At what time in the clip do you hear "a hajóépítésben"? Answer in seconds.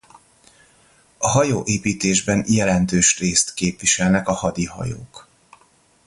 1.17-2.43